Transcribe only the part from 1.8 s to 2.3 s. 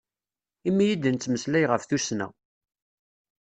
tussna.